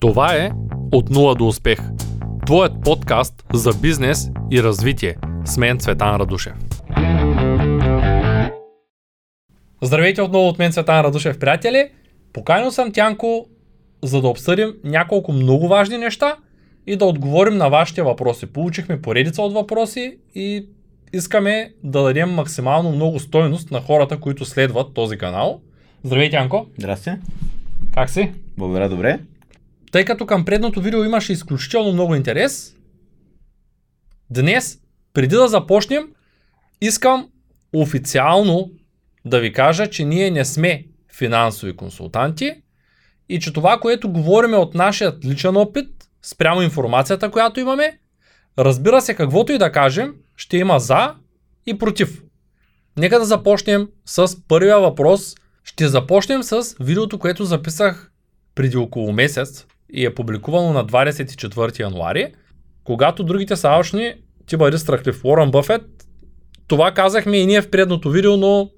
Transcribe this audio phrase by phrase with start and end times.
[0.00, 0.50] Това е
[0.92, 1.78] От нула до успех.
[2.46, 5.16] Твоят подкаст за бизнес и развитие.
[5.44, 6.52] С мен Цветан Радушев.
[9.82, 11.88] Здравейте отново от мен Цветан Радушев, приятели.
[12.32, 13.46] Поканил съм Тянко,
[14.02, 16.36] за да обсъдим няколко много важни неща
[16.86, 18.46] и да отговорим на вашите въпроси.
[18.46, 20.66] Получихме поредица от въпроси и
[21.12, 25.60] искаме да дадем максимално много стойност на хората, които следват този канал.
[26.04, 26.66] Здравей, Тянко!
[26.78, 27.10] Здрасти.
[27.94, 28.32] Как си?
[28.56, 29.18] Благодаря, добре.
[29.96, 32.76] Тъй като към предното видео имаше изключително много интерес,
[34.30, 34.78] днес,
[35.12, 36.08] преди да започнем,
[36.80, 37.28] искам
[37.72, 38.70] официално
[39.24, 40.84] да ви кажа, че ние не сме
[41.16, 42.52] финансови консултанти
[43.28, 45.88] и че това, което говорим от нашия личен опит,
[46.22, 47.98] спрямо информацията, която имаме,
[48.58, 51.14] разбира се, каквото и да кажем, ще има за
[51.66, 52.22] и против.
[52.96, 55.34] Нека да започнем с първия въпрос.
[55.64, 58.12] Ще започнем с видеото, което записах
[58.54, 62.32] преди около месец и е публикувано на 24 януари,
[62.84, 64.14] когато другите са алчни,
[64.46, 65.24] ти бъди страхлив.
[65.24, 65.82] Уорън Бъфет,
[66.68, 68.70] това казахме и ние в предното видео, но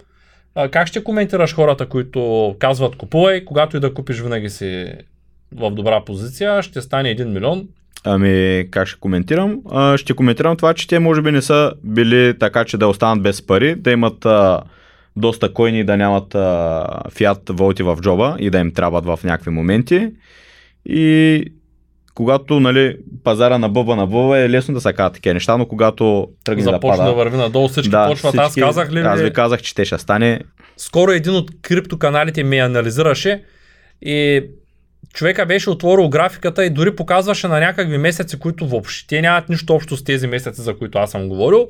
[0.54, 4.92] а, как ще коментираш хората, които казват купувай, когато и да купиш винаги си
[5.54, 7.68] в добра позиция, ще стане 1 милион.
[8.04, 9.60] Ами, как ще коментирам?
[9.70, 13.22] А, ще коментирам това, че те може би не са били така, че да останат
[13.22, 14.62] без пари, да имат а,
[15.16, 16.36] доста койни да нямат
[17.12, 20.10] фиат волти в джоба и да им трябват в някакви моменти.
[20.86, 21.44] И
[22.14, 25.66] когато нали, пазара на бъба на бъба е лесно да се казват такива неща, но
[25.66, 27.10] когато тръгне да Започна пада...
[27.10, 28.34] да върви надолу, всички почват.
[28.38, 28.98] Аз казах ли?
[28.98, 30.40] Аз ви казах, че те ще стане.
[30.76, 33.42] скоро един от криптоканалите ми анализираше
[34.02, 34.42] и
[35.14, 39.96] човека беше отворил графиката и дори показваше на някакви месеци, които въобще нямат нищо общо
[39.96, 41.68] с тези месеци, за които аз съм говорил.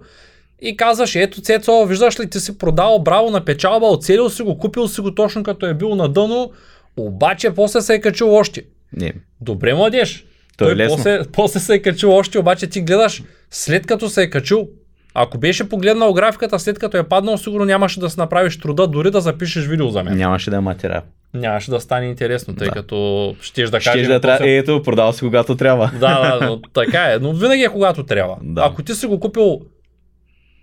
[0.61, 4.59] И казваше, ето Цецо, виждаш ли ти си продал, браво на печалба, оцелил си го,
[4.59, 6.51] купил си го точно като е бил на дъно,
[6.97, 8.63] обаче после се е качил още.
[8.93, 10.17] Не, Добре, младеж.
[10.17, 10.25] Е
[10.57, 10.97] Той лесно.
[10.97, 14.69] после, после се е качил още, обаче ти гледаш след като се е качил.
[15.15, 19.11] Ако беше погледнал графиката след като е паднал, сигурно нямаше да си направиш труда дори
[19.11, 20.17] да запишеш видео за мен.
[20.17, 21.03] нямаше да е материал.
[21.35, 22.73] Нямаше да стане интересно, тъй Да.
[22.75, 24.07] като щеш да кажеш.
[24.07, 24.51] да трябва.
[24.51, 25.91] Ето, продал си когато трябва.
[25.95, 27.19] Да, да, но така е.
[27.19, 28.37] Но винаги е когато трябва.
[28.43, 28.63] Да.
[28.65, 29.61] Ако ти си го купил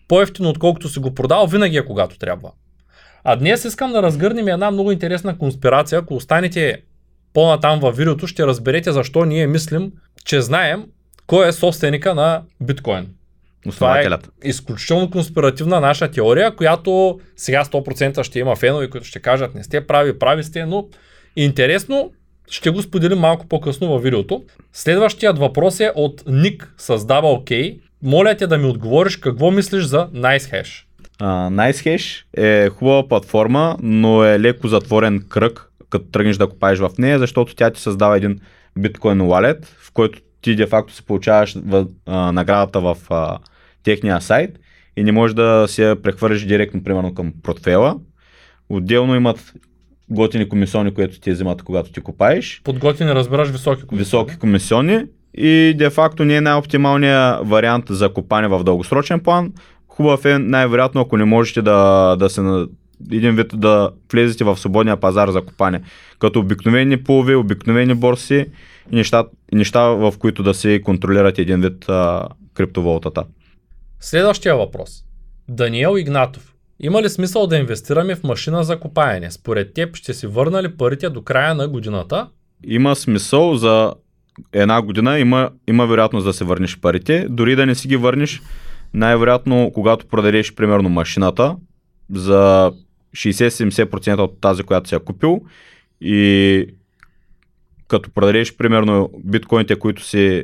[0.08, 2.52] по-ефтино, отколкото си го продал, винаги е когато трябва.
[3.24, 6.00] А днес искам да разгърнем една много интересна конспирация.
[6.00, 6.78] Ако останете
[7.35, 9.91] по-натам във видеото, ще разберете защо ние мислим,
[10.25, 10.84] че знаем
[11.28, 13.07] кой е собственика на биткоин.
[13.72, 14.07] Това е
[14.44, 19.88] изключително конспиративна наша теория, която сега 100% ще има фенове, които ще кажат не сте
[19.88, 20.88] прави, прави сте, но
[21.35, 22.12] интересно
[22.50, 24.44] ще го споделим малко по-късно във видеото.
[24.73, 27.79] Следващият въпрос е от Ник създава OK.
[28.03, 30.84] Моля те да ми отговориш какво мислиш за NiceHash.
[31.22, 36.89] Uh, NiceHash е хубава платформа, но е леко затворен кръг, като тръгнеш да копаеш в
[37.00, 38.39] нея, защото тя ти създава един
[38.79, 43.38] биткоин wallet, в който ти де факто си получаваш в, а, наградата в а,
[43.83, 44.59] техния сайт
[44.97, 47.97] и не можеш да си я прехвърлиш директно, примерно към портфела.
[48.69, 49.53] Отделно имат
[50.09, 52.61] готини комисиони, които ти взимат, когато ти копаеш.
[52.63, 54.00] Подготвени разбираш високи комисиони.
[54.00, 55.05] високи комисиони
[55.38, 59.53] и де факто не е най-оптималният вариант за копане в дългосрочен план.
[59.88, 62.41] Хубав е най-вероятно, ако не можете да, да се
[63.11, 65.81] един вид да влезете в свободния пазар за копане.
[66.19, 68.45] Като обикновени пулови, обикновени борси
[68.91, 73.23] и неща, неща в които да се контролират един вид а, криптовалутата.
[74.00, 75.03] Следващия въпрос.
[75.50, 76.55] Даниел Игнатов.
[76.79, 79.31] Има ли смисъл да инвестираме в машина за копаене?
[79.31, 82.28] Според теб ще си върна ли парите до края на годината?
[82.63, 83.94] Има смисъл за
[84.53, 87.28] една година, има, има вероятност да се върнеш парите.
[87.29, 88.41] Дори да не си ги върнеш,
[88.94, 91.55] най-вероятно, когато продадеш примерно машината
[92.13, 92.72] за
[93.16, 95.42] 60-70% от тази, която си я купил
[96.02, 96.68] и
[97.88, 100.44] като продадеш примерно биткоините, които си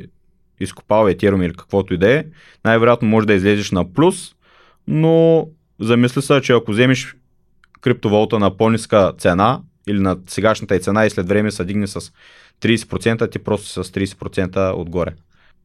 [0.60, 2.24] изкопал, етериум или каквото и да е,
[2.64, 4.34] най-вероятно може да излезеш на плюс,
[4.88, 5.46] но
[5.80, 7.16] замисли се, че ако вземеш
[7.80, 12.12] криптовалута на по-ниска цена или на сегашната и цена и след време се дигне с
[12.60, 15.12] 30%, ти просто с 30% отгоре.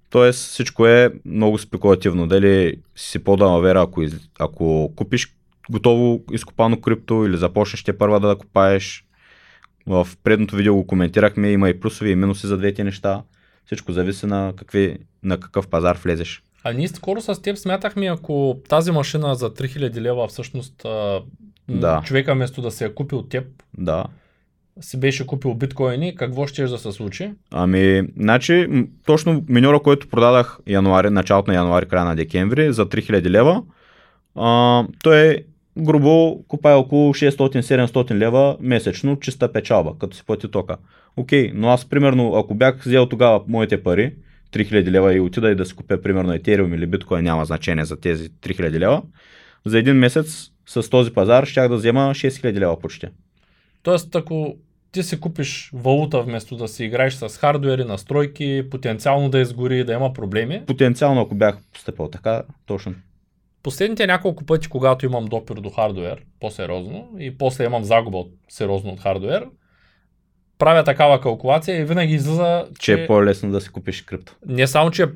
[0.10, 2.28] Тоест всичко е много спекулативно.
[2.28, 4.16] Дали си по-далавера, ако, из...
[4.40, 5.37] ако купиш
[5.72, 9.04] готово изкопано крипто или започнеш те първа да копаеш.
[9.88, 13.24] В предното видео го коментирахме, има и плюсови и минуси за двете неща.
[13.66, 16.44] Всичко зависи на, какви, на какъв пазар влезеш.
[16.64, 20.86] А ние скоро с теб смятахме, ако тази машина за 3000 лева всъщност
[21.70, 22.02] Да.
[22.06, 23.46] човека вместо да се я купи от теб,
[23.78, 24.06] Да.
[24.82, 27.32] си беше купил биткоини, какво ще да се случи?
[27.52, 28.68] Ами, значи,
[29.06, 33.64] точно миньора, който продадах януари, началото на януари, края на декември, за 3000 лева,
[34.36, 35.44] а, той е
[35.78, 40.78] грубо купае около 600-700 лева месечно чиста печалба, като си плати тока.
[41.18, 44.14] Окей, но аз примерно, ако бях взел тогава моите пари,
[44.54, 48.00] 3000 лева и отида и да си купя примерно Ethereum или биткоин, няма значение за
[48.00, 49.02] тези 3000 лева,
[49.66, 53.08] за един месец с този пазар щях да взема 6000 лева почти.
[53.84, 54.56] Тоест, ако
[54.92, 59.94] ти си купиш валута вместо да си играеш с хардуери, настройки, потенциално да изгори, да
[59.94, 60.62] има проблеми.
[60.68, 62.96] Потенциално, ако бях постъпил така, точно.
[63.64, 68.92] Последните няколко пъти, когато имам допир до хардуер, по-сериозно, и после имам загуба от, сериозно
[68.92, 69.46] от хардуер,
[70.60, 74.36] правя такава калкулация и винаги излиза, Че е по-лесно да си купиш крипто.
[74.48, 75.08] не само, че е-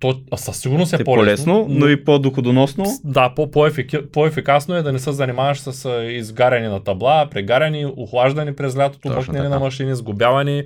[0.00, 2.84] то със сигурност е Е по-лесно, по-лесно, но и по-доходоносно.
[3.04, 3.34] Да,
[4.12, 9.48] по-ефикасно е да не се занимаваш с изгаряне на табла, прегаряни, охлаждани през лятото, така.
[9.48, 10.64] на машини, сгубявани.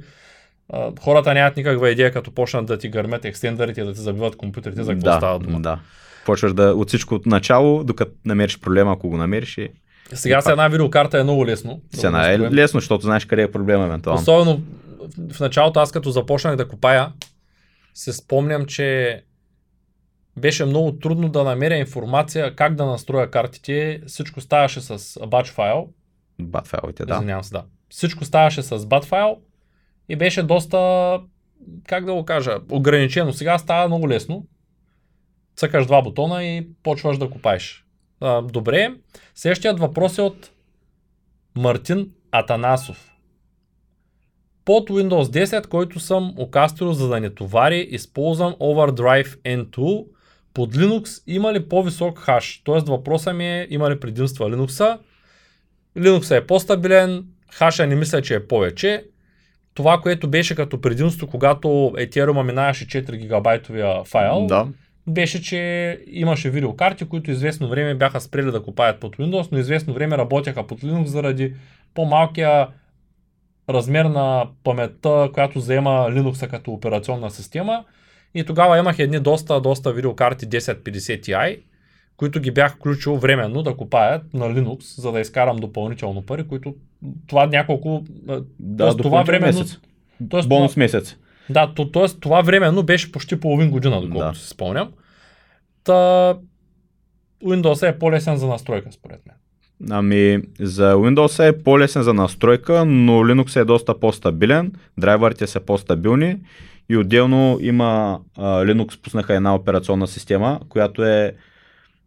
[0.73, 4.83] А, хората нямат никаква идея, като почнат да ти гърмят екстендерите, да ти забиват компютрите,
[4.83, 5.61] за какво да, става дума.
[5.61, 5.79] да.
[6.27, 9.69] Почваш да от всичко от начало, докато намериш проблема, ако го намериш и
[10.13, 11.81] Сега с една видеокарта е много лесно.
[11.93, 14.21] се го е лесно, защото знаеш къде е проблема евентуално.
[14.21, 14.61] Особено
[15.31, 17.13] в- началото аз като започнах да копая,
[17.95, 19.21] се спомням, че
[20.37, 24.01] беше много трудно да намеря информация как да настроя картите.
[24.07, 25.89] Всичко ставаше с batch файл.
[26.41, 27.07] Бат файлите, Да.
[27.07, 27.15] да.
[27.15, 27.63] Извинявам се, да.
[27.89, 29.37] Всичко ставаше с bat файл
[30.09, 31.21] и беше доста,
[31.87, 33.33] как да го кажа, ограничено.
[33.33, 34.47] Сега става много лесно.
[35.57, 37.85] Цъкаш два бутона и почваш да копаеш.
[38.21, 38.95] А, добре.
[39.35, 40.51] Следващият въпрос е от
[41.57, 43.11] Мартин Атанасов.
[44.65, 50.07] Под Windows 10, който съм окастрил за да не товари, използвам Overdrive N2.
[50.55, 52.63] Под Linux има ли по-висок хаш?
[52.65, 54.99] Тоест въпросът ми е, има ли предимства Linux?
[55.97, 59.05] Linux е по-стабилен, хаша не мисля, че е повече.
[59.75, 64.69] Това, което беше като предимство, когато Ethereum минаваше 4 гигабайтовия файл, Да.
[65.07, 69.95] Беше, че имаше видеокарти, които известно време бяха спрели да копаят под Windows, но известно
[69.95, 71.55] време работяха под Linux заради
[71.95, 72.69] по-малкия
[73.69, 77.85] размер на паметта, която заема Linux като операционна система.
[78.35, 81.61] И тогава имах едни доста, доста видеокарти 1050 Ti,
[82.17, 86.75] които ги бях включил временно да копаят на Linux, за да изкарам допълнително пари, които
[87.27, 88.05] това няколко...
[88.59, 89.59] Да, тоест, това временно...
[89.59, 89.79] месец.
[90.29, 91.17] Тоест, Бонус месец.
[91.51, 92.09] Да, то, т.е.
[92.21, 94.39] това временно беше почти половин година, доколкото Да.
[94.39, 94.89] си спомням.
[95.85, 96.35] Та
[97.45, 99.37] Windows е по-лесен за настройка, според мен.
[99.91, 106.37] Ами, за Windows е по-лесен за настройка, но Linux е доста по-стабилен, драйверите са по-стабилни
[106.89, 111.35] и отделно има а, Linux пуснаха една операционна система, която е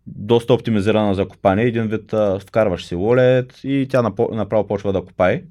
[0.07, 1.63] доста оптимизирана за копане.
[1.63, 4.01] Един вид а, вкарваш си wallet и тя
[4.31, 5.43] направо почва да копае.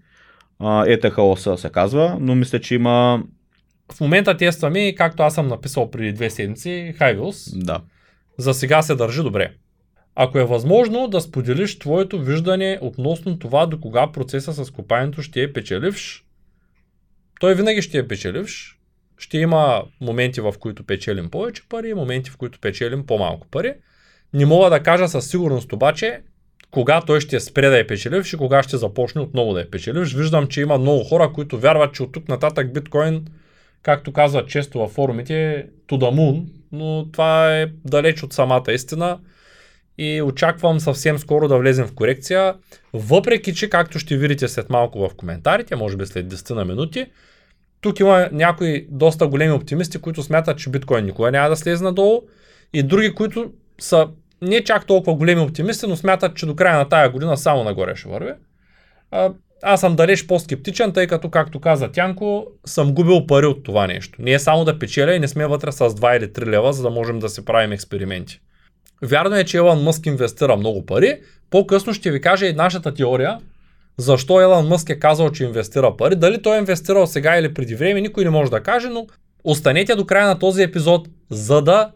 [0.61, 3.23] ETHOS се казва, но мисля, че има...
[3.93, 7.65] В момента тестваме, както аз съм написал преди две седмици, Hivios.
[7.65, 7.81] Да.
[8.39, 9.53] За сега се държи добре.
[10.15, 15.43] Ако е възможно да споделиш твоето виждане относно това до кога процеса с копаенето ще
[15.43, 16.25] е печеливш,
[17.41, 18.79] той винаги ще е печеливш.
[19.19, 23.75] Ще има моменти, в които печелим повече пари, моменти, в които печелим по-малко пари.
[24.35, 26.21] Не мога да кажа със сигурност обаче,
[26.71, 30.15] кога той ще спре да е печеливш и кога ще започне отново да е печеливш.
[30.15, 33.27] Виждам, че има много хора, които вярват, че от тук нататък биткоин,
[33.87, 39.19] както казват често във форумите, moon, но това е далеч от самата истина
[39.99, 42.55] и очаквам съвсем скоро да влезем в корекция,
[42.93, 47.07] въпреки че, както ще видите след малко в коментарите, може би след 10 на минути,
[47.81, 52.23] тук има някои доста големи оптимисти, които смятат, че биткоин никога няма да слезе надолу
[52.73, 54.09] и други, които са
[54.43, 57.97] не чак толкова големи оптимисти, но смятат, че до края на тая година само нагоре
[57.97, 58.33] ще върви.
[59.63, 64.23] Аз съм далеч по-скептичен, тъй като, както каза Тянко, съм губил пари от това нещо.
[64.23, 66.83] Не е само да печеля и не сме вътре с 2 или 3 лева, за
[66.83, 68.41] да можем да си правим експерименти.
[69.03, 71.21] Вярно е, че Елън Мъск инвестира много пари.
[71.51, 73.39] По-късно ще ви кажа и нашата теория,
[73.97, 76.17] защо Елън Мъск е казал, че инвестира пари.
[76.17, 79.07] Дали той е инвестирал сега или преди време, никой не може да каже, но
[79.45, 81.91] останете до края на този епизод, за да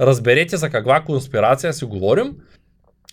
[0.00, 2.36] разберете за каква конспирация си говорим.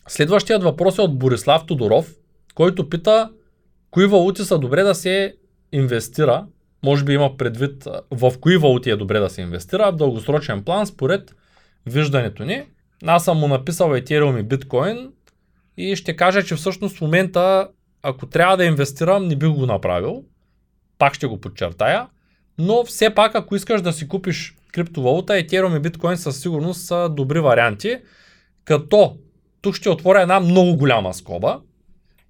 [0.08, 2.14] Следващият въпрос е от Борислав Тодоров,
[2.56, 3.30] който пита
[3.96, 5.36] кои валути са добре да се
[5.72, 6.46] инвестира.
[6.84, 10.88] Може би има предвид в кои валути е добре да се инвестира в дългосрочен план
[10.88, 11.36] според
[11.86, 12.64] виждането ни.
[13.06, 15.10] Аз съм му написал Ethereum и Bitcoin
[15.78, 17.68] и ще кажа, че всъщност в момента,
[18.04, 20.24] ако трябва да инвестирам, не бих го направил.
[20.98, 22.08] Пак ще го подчертая.
[22.58, 27.10] Но все пак, ако искаш да си купиш криптовалута, Ethereum и Bitcoin със сигурност са
[27.10, 27.98] добри варианти.
[28.66, 29.18] Като
[29.62, 31.60] тук ще отворя една много голяма скоба.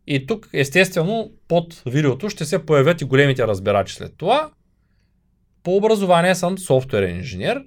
[0.08, 4.52] И тук, естествено, под видеото ще се появят и големите разбирачи след това.
[5.64, 7.64] По образование съм софтуерен инженер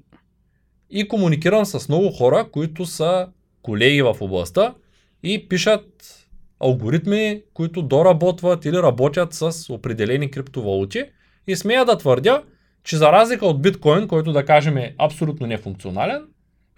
[0.90, 3.28] и комуникирам с много хора, които са
[3.62, 4.74] колеги в областта
[5.22, 6.14] и пишат
[6.60, 11.04] алгоритми, които доработват или работят с определени криптовалути.
[11.46, 12.42] И смея да твърдя,
[12.84, 16.22] че за разлика от биткоин, който да кажем е абсолютно нефункционален,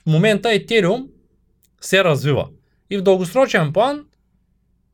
[0.03, 1.09] в момента Етериум
[1.81, 2.49] се развива.
[2.91, 4.05] И в дългосрочен план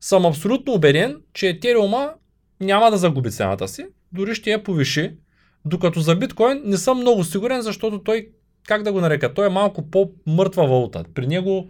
[0.01, 2.13] съм абсолютно убеден, че Етериума
[2.59, 5.11] няма да загуби цената си, дори ще я повиши,
[5.65, 8.29] докато за биткоин не съм много сигурен, защото той,
[8.67, 11.03] как да го нарека, той е малко по-мъртва валута.
[11.13, 11.69] При него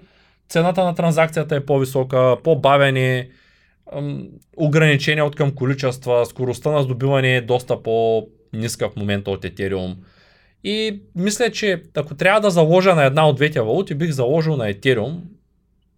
[0.49, 3.29] цената на транзакцията е по-висока, по-бавени,
[4.57, 9.95] ограничения от към количества, скоростта на здобиване е доста по-ниска в момента от Ethereum.
[10.63, 14.73] И мисля, че ако трябва да заложа на една от двете валути, бих заложил на
[14.73, 15.19] Ethereum.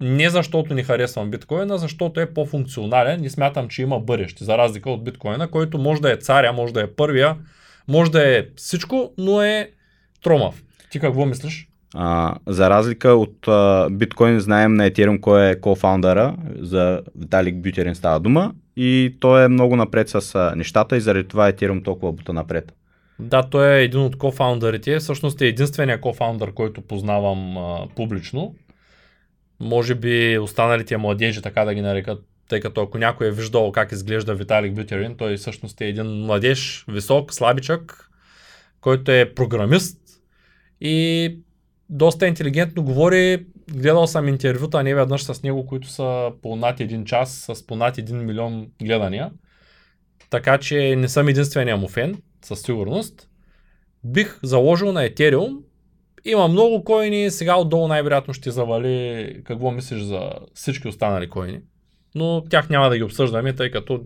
[0.01, 4.89] Не защото не харесвам биткоина, защото е по-функционален и смятам, че има бъдеще, за разлика
[4.89, 7.35] от биткоина, който може да е царя, може да е първия,
[7.87, 9.71] може да е всичко, но е
[10.23, 10.63] тромав.
[10.91, 11.67] Ти какво мислиш?
[11.95, 17.95] А, за разлика от а, биткоин, знаем на Ethereum кой е кофаундъра, за Виталик Бютерин
[17.95, 22.11] става дума и той е много напред с а, нещата и заради това Ethereum толкова
[22.11, 22.73] бута напред.
[23.19, 28.55] Да, той е един от кофаундърите, всъщност е единствения кофаундър, който познавам а, публично.
[29.59, 33.91] Може би останалите младежи, така да ги нарекат, тъй като ако някой е виждал как
[33.91, 38.09] изглежда Виталик Бютерин, той всъщност е един младеж, висок, слабичък,
[38.81, 39.97] който е програмист
[40.81, 41.37] и
[41.89, 43.45] доста интелигентно говори.
[43.71, 47.75] Гледал съм интервюта не веднъж с него, които са по над един час, с по
[47.75, 49.31] над един милион гледания.
[50.29, 53.29] Така че не съм единствения му фен, със сигурност.
[54.03, 55.57] Бих заложил на Ethereum.
[56.25, 61.59] Има много коини, сега отдолу най-вероятно ще завали какво мислиш за всички останали коини.
[62.15, 64.03] Но тях няма да ги обсъждаме, тъй като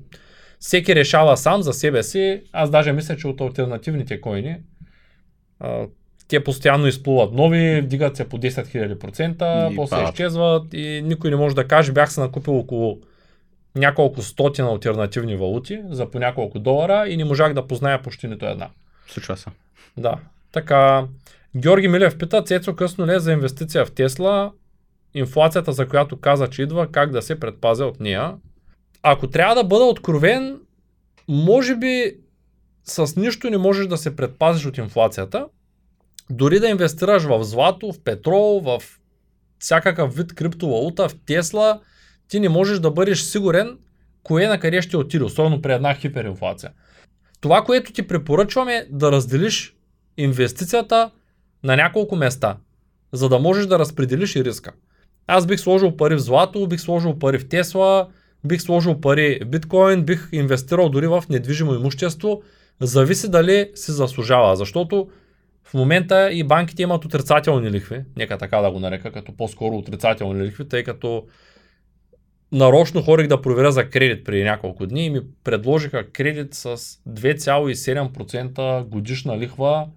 [0.60, 2.41] всеки решава сам за себе си.
[2.51, 4.58] Аз даже мисля, че от альтернативните коини,
[6.27, 10.10] те постоянно изплуват нови, вдигат се по 10 000%, и после падат.
[10.10, 13.00] изчезват и никой не може да каже, бях се накупил около
[13.75, 18.46] няколко стотин альтернативни валути за по няколко долара и не можах да позная почти нито
[18.46, 18.70] една.
[19.08, 19.50] Случва се.
[19.98, 20.15] Да.
[20.51, 21.05] Така,
[21.56, 24.52] Георги Милев пита, Цецо късно ли е за инвестиция в Тесла,
[25.14, 28.36] инфлацията за която каза, че идва, как да се предпазя от нея.
[29.04, 30.60] Ако трябва да бъда откровен,
[31.28, 32.18] може би
[32.84, 35.46] с нищо не можеш да се предпазиш от инфлацията,
[36.30, 38.82] дори да инвестираш в злато, в петрол, в
[39.60, 41.82] всякакъв вид криптовалута, в Тесла,
[42.28, 43.78] ти не можеш да бъдеш сигурен
[44.24, 46.72] кое на къде ще отиде, особено при една хиперинфлация.
[47.42, 49.76] Това, което ти препоръчвам е да разделиш
[50.18, 51.12] инвестицията
[51.63, 52.58] на няколко места,
[53.12, 54.72] за да можеш да разпределиш и риска.
[55.27, 58.08] Аз бих сложил пари в злато, бих сложил пари в Тесла,
[58.46, 62.41] бих сложил пари в биткоин, бих инвестирал дори в недвижимо имущество.
[62.79, 65.10] Зависи дали си заслужава, защото
[65.63, 70.43] в момента и банките имат отрицателни лихви, нека така да го нарека, като по-скоро отрицателни
[70.43, 71.25] лихви, тъй като
[72.51, 76.77] нарочно хорих да проверя за кредит преди няколко дни и ми предложиха кредит с
[77.10, 79.88] 2,7% годишна лихва,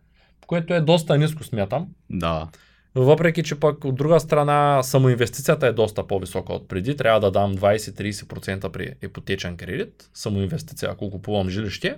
[0.47, 1.88] което е доста ниско смятам.
[2.11, 2.49] Да.
[2.95, 6.97] Въпреки, че пък от друга страна самоинвестицията е доста по-висока от преди.
[6.97, 11.97] Трябва да дам 20-30% при ипотечен кредит, самоинвестиция, ако купувам жилище.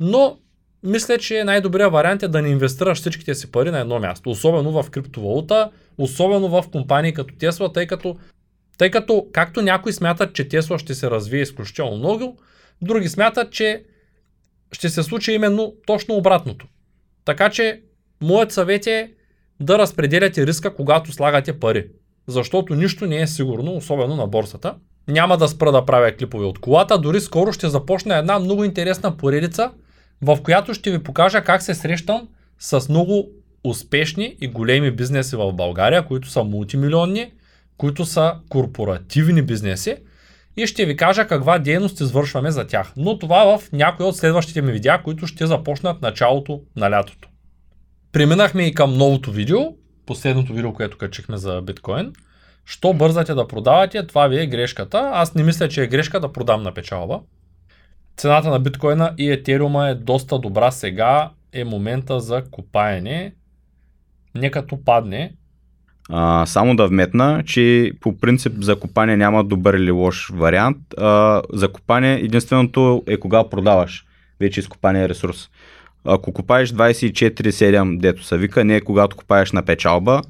[0.00, 0.38] Но
[0.82, 4.30] мисля, че най-добрият вариант е да не инвестираш всичките си пари на едно място.
[4.30, 8.16] Особено в криптовалута, особено в компании като Тесла, тъй като,
[8.78, 12.38] тъй като както някои смятат, че Тесла ще се развие изключително много,
[12.82, 13.84] други смятат, че
[14.72, 16.66] ще се случи именно точно обратното.
[17.24, 17.82] Така че,
[18.22, 19.12] моят съвет е
[19.60, 21.86] да разпределяте риска, когато слагате пари.
[22.26, 24.74] Защото нищо не е сигурно, особено на борсата.
[25.08, 29.16] Няма да спра да правя клипове от колата, дори скоро ще започна една много интересна
[29.16, 29.70] поредица–
[30.22, 32.28] в която ще ви покажа как се срещам
[32.58, 33.28] с много
[33.64, 37.32] успешни и големи бизнеси в България, които са мултимилионни,
[37.76, 39.96] които са корпоративни бизнеси
[40.56, 42.92] и ще ви кажа каква дейност извършваме за тях.
[42.96, 47.28] Но това в някои от следващите ми видеа, които ще започнат началото на лятото.
[48.12, 49.60] Преминахме и към новото видео,
[50.06, 52.12] последното видео, което качихме за биткоин.
[52.64, 55.10] Що бързате да продавате, това ви е грешката.
[55.12, 57.20] Аз не мисля, че е грешка да продам на печалба
[58.16, 63.34] цената на биткоина и етериума е доста добра сега, е момента за купаене.
[64.34, 65.34] Не като падне.
[66.10, 70.78] А, само да вметна, че по принцип за купане няма добър или лош вариант.
[70.98, 74.04] А, за купане единственото е кога продаваш
[74.40, 75.48] вече изкопания ресурс.
[76.04, 80.22] Ако купаеш 24-7, дето са вика, не е когато купаеш на печалба,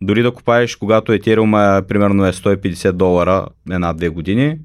[0.00, 4.58] дори да купаеш когато етериума примерно е 150 долара една-две години,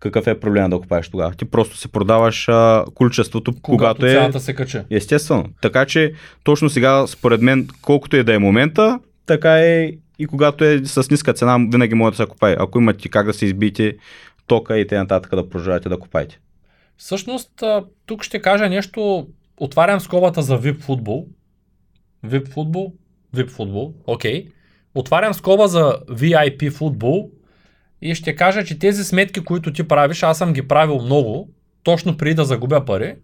[0.00, 1.32] какъв е проблема да купаеш тогава?
[1.32, 4.40] Ти просто се продаваш а, количеството, когато, когато е...
[4.40, 4.84] се кача.
[4.90, 5.44] Естествено.
[5.62, 6.12] Така че
[6.44, 11.10] точно сега, според мен, колкото е да е момента, така е и когато е с
[11.10, 12.56] ниска цена, винаги може да се купае.
[12.58, 13.96] Ако имате как да се избиете
[14.46, 15.20] тока и т.н.
[15.20, 16.40] да продължавате да купаете.
[16.96, 17.62] Всъщност,
[18.06, 21.26] тук ще кажа нещо, отварям скобата за VIP футбол.
[22.26, 22.92] VIP футбол?
[23.36, 24.48] VIP футбол, окей.
[24.94, 27.30] Отварям скоба за VIP футбол
[28.02, 31.48] и ще кажа, че тези сметки, които ти правиш, аз съм ги правил много,
[31.82, 33.16] точно преди да загубя пари.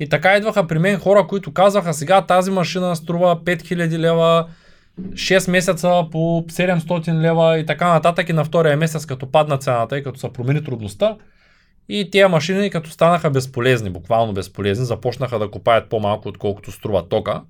[0.00, 4.46] И така идваха при мен хора, които казваха, сега тази машина струва 5000 лева,
[5.00, 9.98] 6 месеца по 700 лева и така нататък и на втория месец, като падна цената
[9.98, 11.16] и като се промени трудността.
[11.88, 17.42] И тези машини, като станаха безполезни, буквално безполезни, започнаха да купаят по-малко, отколкото струва тока.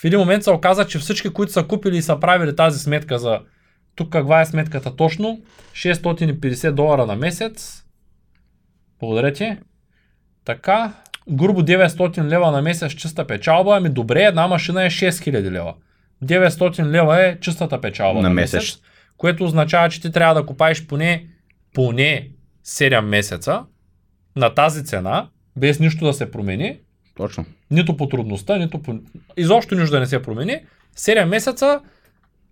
[0.00, 3.18] В един момент се оказа, че всички, които са купили и са правили тази сметка
[3.18, 3.40] за
[3.94, 5.40] тук каква е сметката точно,
[5.72, 7.84] 650 долара на месец.
[9.00, 9.56] Благодаря ти.
[10.44, 10.92] Така,
[11.30, 15.74] грубо 900 лева на месец чиста печалба, ами добре, една машина е 6000 лева.
[16.24, 18.78] 900 лева е чистата печалба на, месец, месец.
[19.16, 21.26] което означава, че ти трябва да купаеш поне,
[21.74, 22.30] поне
[22.66, 23.64] 7 месеца
[24.36, 26.78] на тази цена, без нищо да се промени,
[27.16, 27.44] Точно.
[27.70, 28.94] нито по трудността, нито по...
[29.36, 30.60] Изобщо нищо да не се промени.
[30.96, 31.80] 7 месеца,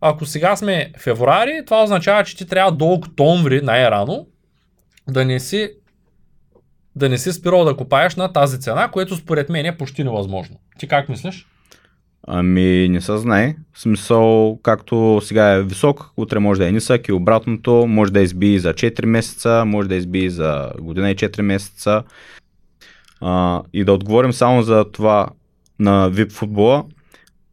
[0.00, 4.26] ако сега сме февруари, това означава, че ти трябва до октомври най-рано
[5.08, 5.70] да не си
[6.96, 10.56] да не си спирал да купаеш на тази цена, което според мен е почти невъзможно.
[10.78, 11.46] Ти как мислиш?
[12.26, 13.56] Ами не се знае.
[13.72, 18.20] В смисъл, както сега е висок, утре може да е нисък и обратното, може да
[18.20, 22.02] изби за 4 месеца, може да изби за година и 4 месеца.
[23.20, 25.28] А, и да отговорим само за това
[25.78, 26.84] на VIP футбола.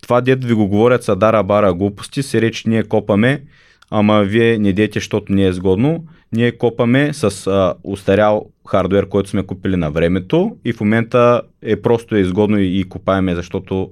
[0.01, 3.43] Това дет ви го говорят са дара бара глупости, се речи ние копаме,
[3.89, 6.05] ама вие не дете, защото не е сгодно.
[6.31, 11.81] Ние копаме с а, устарял хардвер, който сме купили на времето и в момента е
[11.81, 13.91] просто изгодно и, и купаеме, защото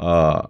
[0.00, 0.42] а,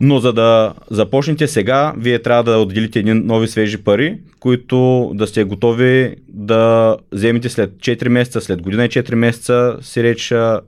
[0.00, 5.26] но за да започнете сега, вие трябва да отделите едни нови свежи пари, които да
[5.26, 10.60] сте готови да вземете след 4 месеца, след година и 4 месеца, си реч а,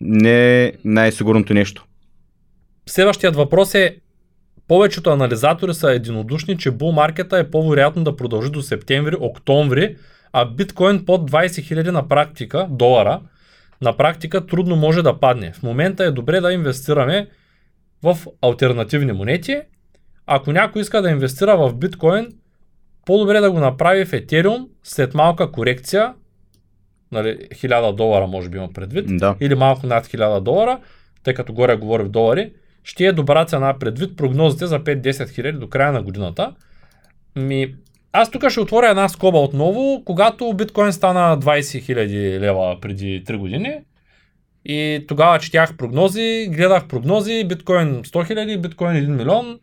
[0.00, 1.86] не е най-сигурното нещо.
[2.86, 3.96] Следващият въпрос е
[4.68, 9.96] повечето анализатори са единодушни, че бул маркета е по-вероятно да продължи до септември, октомври,
[10.32, 13.20] а биткоин под 20 000 на практика, долара,
[13.82, 15.52] на практика трудно може да падне.
[15.52, 17.28] В момента е добре да инвестираме
[18.02, 19.60] в альтернативни монети.
[20.26, 22.26] Ако някой иска да инвестира в биткоин,
[23.06, 26.14] по-добре да го направи в Ethereum след малка корекция,
[27.12, 29.36] нали, 1000 долара може би има предвид, Да.
[29.40, 30.80] или малко над 1000 долара,
[31.22, 32.52] тъй като горе говори в долари,
[32.84, 36.54] ще е добра цена предвид прогнозите за 5-10 хиляди до края на годината.
[37.36, 37.74] Ми,
[38.16, 43.36] аз тук ще отворя една скоба отново, когато биткоин стана 20 хиляди лева преди 3
[43.36, 43.74] години.
[44.64, 49.58] И тогава четях прогнози, гледах прогнози, биткоин 100 хиляди, биткоин 1 милион.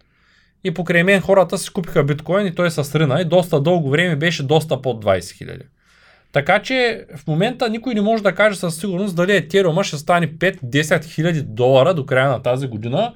[0.64, 4.16] И покрай мен хората си купиха биткоин и той се срина и доста дълго време
[4.16, 5.66] беше доста под 20 хиляди.
[6.32, 10.28] Така че в момента никой не може да каже със сигурност дали Ethereum ще стане
[10.28, 13.14] 5-10 хиляди долара до края на тази година.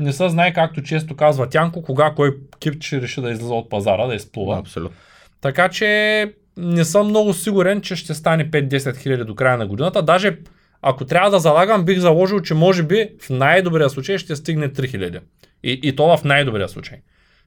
[0.00, 3.70] Не се знае, както често казва Тянко, кога кой кип ще реши да излиза от
[3.70, 4.58] пазара, да изплува.
[4.58, 4.96] Абсолютно.
[5.40, 10.02] Така че не съм много сигурен, че ще стане 5-10 хиляди до края на годината.
[10.02, 10.38] Даже
[10.82, 15.20] ако трябва да залагам, бих заложил, че може би в най-добрия случай ще стигне 3000.
[15.62, 16.98] И, и то в най-добрия случай.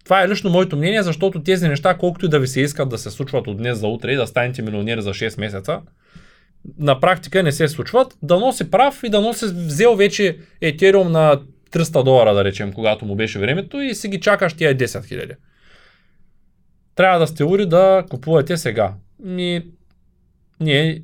[0.04, 2.98] Това е лично моето мнение, защото тези неща, колкото и да ви се искат да
[2.98, 5.82] се случват от днес за утре и да станете милионери за 6 месеца,
[6.80, 8.18] на практика не се случват.
[8.22, 11.42] Да носи прав и да носи взел вече Ethereum на
[11.74, 15.36] 300 долара, да речем, когато му беше времето и си ги чакаш тия 10 000.
[16.96, 18.94] Трябва да сте ури да купувате сега.
[19.20, 19.66] Ми,
[20.60, 21.02] ние,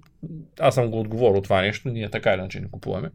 [0.60, 3.10] аз съм го отговорил това нещо, ние така или иначе не купуваме.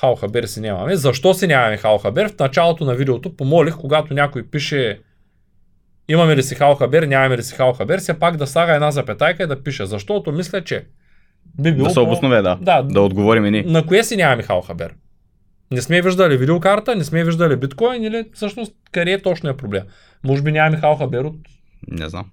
[0.00, 0.96] Халхабер си нямаме.
[0.96, 2.28] Защо си нямаме Халхабер?
[2.28, 5.00] В началото на видеото помолих, когато някой пише
[6.08, 9.46] имаме ли си Халхабер, нямаме ли си Халхабер, все пак да слага една запетайка и
[9.46, 9.86] да пише.
[9.86, 10.86] Защото мисля, че
[11.60, 12.58] би било Да се обоснове, да.
[12.60, 13.62] Да, Да отговорим и ние.
[13.62, 14.94] на кое си нямаме Халхабер?
[15.70, 19.82] Не сме виждали видеокарта, не сме виждали биткоин или всъщност къде е точно е проблем?
[20.24, 21.36] Може би нямаме Халхабер от
[21.88, 22.30] Не знам.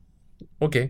[0.59, 0.89] Окей.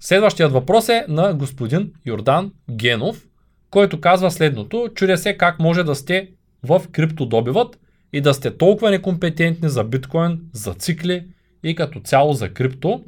[0.00, 3.26] Следващият въпрос е на господин Йордан Генов,
[3.70, 4.88] който казва следното.
[4.94, 6.28] Чудя се как може да сте
[6.62, 7.78] в криптодобивът
[8.12, 11.26] и да сте толкова некомпетентни за биткоин, за цикли
[11.62, 13.04] и като цяло за крипто.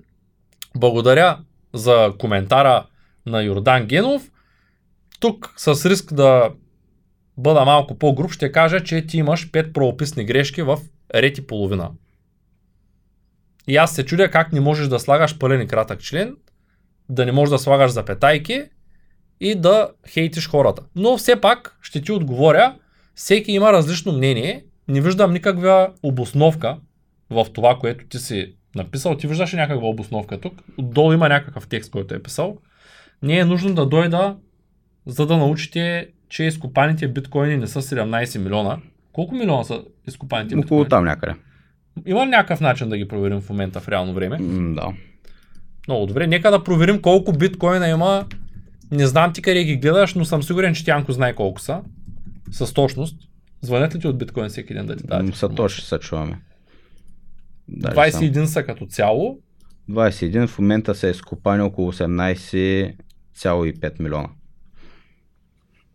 [0.76, 1.38] Благодаря
[1.74, 2.86] за коментара
[3.26, 4.30] на Йордан Генов.
[5.20, 6.50] Тук с риск да
[7.38, 10.78] бъда малко по-груб, ще кажа, че ти имаш 5 правописни грешки в
[11.14, 11.90] ред и половина.
[13.68, 16.36] И аз се чудя как не можеш да слагаш пълен и кратък член,
[17.08, 18.62] да не можеш да слагаш запетайки
[19.40, 20.82] и да хейтиш хората.
[20.96, 22.76] Но все пак ще ти отговоря,
[23.14, 26.78] всеки има различно мнение, не виждам никаква обосновка
[27.30, 29.16] в това, което ти си написал.
[29.16, 30.62] Ти виждаш някаква обосновка тук?
[30.78, 32.58] Отдолу има някакъв текст, който е писал.
[33.22, 34.36] Не е нужно да дойда
[35.06, 38.78] за да научите, че изкопаните биткоини не са 17 милиона.
[39.12, 40.88] Колко милиона са изкопаните Около биткоини?
[40.88, 41.34] там някъде.
[42.06, 44.38] Има някакъв начин да ги проверим в момента в реално време?
[44.38, 44.92] М, Да.
[45.88, 46.26] Много добре.
[46.26, 48.26] Нека да проверим колко биткоина има.
[48.90, 51.80] Не знам ти къде ги гледаш, но съм сигурен, че Тянко знае колко са.
[52.50, 53.16] С точност.
[53.62, 55.34] Звънят ли ти от биткоин всеки ден да ти дадат?
[55.34, 56.38] Са точно се чуваме.
[57.68, 59.38] Даже 21 са като цяло.
[59.86, 59.96] сам.
[59.96, 64.28] 21 в момента са изкопани около 18,5 милиона.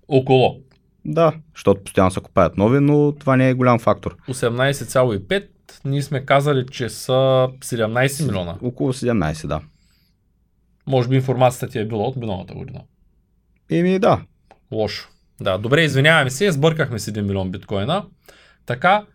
[0.07, 0.59] Около.
[1.05, 4.17] Да, защото постоянно се копаят нови, но това не е голям фактор.
[4.29, 5.45] 18,5.
[5.85, 7.11] Ние сме казали, че са
[7.59, 8.55] 17 милиона.
[8.61, 9.61] Около 17, да.
[10.87, 12.79] Може би информацията ти е била от миналата година.
[13.71, 14.21] Еми да,
[14.71, 15.09] Лошо.
[15.41, 18.05] Да, добре, извиняваме се, сбъркахме с 1 милион биткоина.
[18.65, 19.05] Така,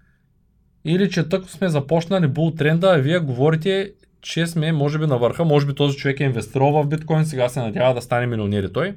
[0.85, 5.19] или че тък сме започнали бул тренда, а вие говорите, че сме може би на
[5.19, 8.63] върха, може би този човек е инвестирал в биткоин, сега се надява да стане милионер
[8.63, 8.95] и той.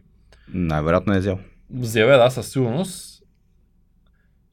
[0.53, 1.39] най-вероятно е взел.
[1.73, 3.23] Взел е, да, със сигурност.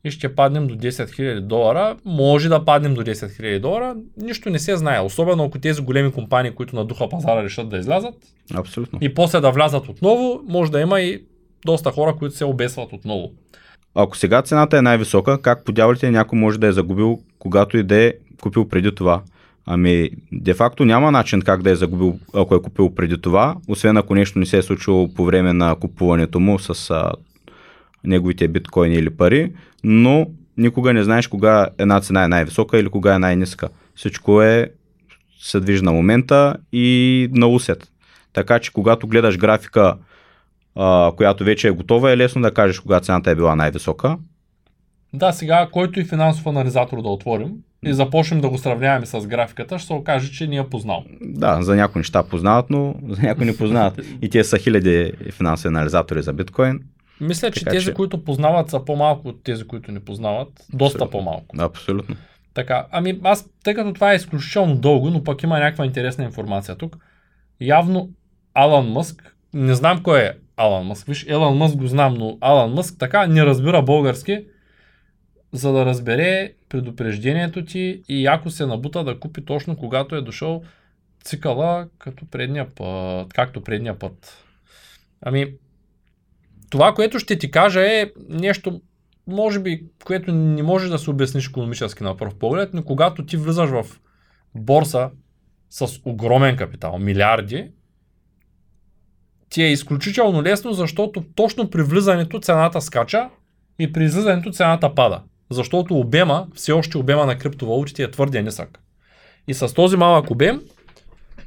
[0.05, 1.97] И ще паднем до 10 000 долара.
[2.05, 3.97] Може да паднем до 10 000 долара.
[4.17, 5.01] Нищо не се знае.
[5.01, 8.15] Особено ако тези големи компании, които надуха пазара, решат да излязат.
[8.55, 8.99] Абсолютно.
[9.03, 11.25] И после да влязат отново, може да има и
[11.65, 13.33] доста хора, които се обесват отново.
[13.95, 17.83] Ако сега цената е най-висока, как по дяволите някой може да е загубил, когато и
[17.83, 19.23] да е купил преди това?
[19.71, 24.15] Ами, де-факто няма начин как да е загубил, ако е купил преди това, освен ако
[24.15, 27.13] нещо не се е случило по време на купуването му с а,
[28.05, 29.53] неговите биткоини или пари,
[29.85, 30.27] но
[30.57, 33.69] никога не знаеш кога една цена е най-висока или кога е най-ниска.
[33.95, 34.71] Всичко е
[35.41, 37.89] се движи на момента и на усет.
[38.33, 39.97] Така че когато гледаш графика,
[40.77, 44.17] а, която вече е готова, е лесно да кажеш кога цената е била най-висока.
[45.13, 49.79] Да, сега, който и финансов анализатор да отворим и започнем да го сравняваме с графиката,
[49.79, 51.05] ще се окаже, че ни е познал.
[51.21, 54.01] Да, за някои неща познават, но за някои не познават.
[54.23, 56.81] И те са хиляди финансови анализатори за биткоин.
[57.21, 60.49] Мисля, че Така тези, че- които познават, са по-малко от тези, които не познават.
[60.73, 61.11] Доста Абсолютно.
[61.11, 61.57] по-малко.
[61.59, 62.17] Абсолютно.
[62.55, 66.75] Така, ами аз, тъй като това е изключително дълго, но пък има някаква интересна информация
[66.77, 66.97] тук.
[67.61, 68.11] Явно
[68.55, 72.73] Алан Мъск, не знам кой е Алан Мъск, виж, Елан Мъск го знам, но Алан
[72.73, 74.45] Мъск така не разбира български,
[75.53, 80.63] за да разбере предупреждението ти и ако се набута да купи точно когато е дошъл
[81.25, 84.45] цикъла като предния път, както предния път.
[85.21, 85.55] Ами,
[86.71, 88.81] това, което ще ти кажа е нещо,
[89.27, 93.37] може би, което не може да се обясниш економически на пръв поглед, но когато ти
[93.37, 94.01] влизаш в
[94.55, 95.11] борса
[95.71, 97.71] с огромен капитал, милиарди,
[99.49, 103.31] ти е изключително лесно, защото точно при влизането цената скача
[103.79, 105.23] и при излизането цената пада.
[105.51, 108.79] Защото обема, все още обема на криптовалутите е твърде нисък.
[109.49, 110.63] И с този малък обем,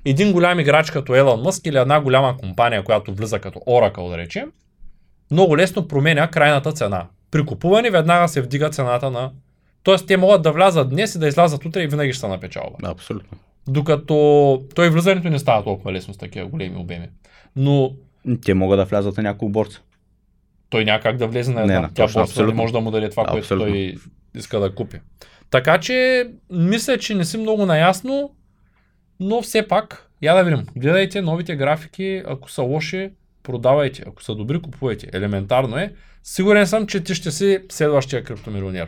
[0.06, 4.18] един голям играч като Елон Мъск или една голяма компания, която влиза като Oracle, да
[4.18, 4.52] речем,
[5.32, 7.08] много лесно променя крайната цена.
[7.32, 9.32] При купуване веднага се вдига цената на...
[9.84, 12.40] Тоест те могат да влязат днес и да излязат утре и винаги ще са на
[12.40, 12.78] печалба.
[12.84, 13.38] Абсолютно.
[13.68, 17.08] Докато той влизането не става толкова лесно с такива големи обеми.
[17.56, 17.94] Но
[18.46, 19.80] Те могат да влязат на няколко борца.
[20.72, 21.80] Той няма как да влезе на една.
[21.82, 22.56] не, Тя точно, борса не абсолютно.
[22.56, 23.68] може да му даде това, което Абсолютно.
[23.68, 23.96] той
[24.36, 24.98] иска да купи.
[25.50, 28.32] Така че, мисля, че не си много наясно,
[29.20, 30.66] но все пак, я да видим.
[30.76, 33.10] Гледайте новите графики, ако са лоши,
[33.44, 34.04] продавайте.
[34.08, 35.08] Ако са добри, купувайте.
[35.14, 35.94] Елементарно е.
[36.24, 38.88] Сигурен съм, че ти ще си следващия криптомилионер.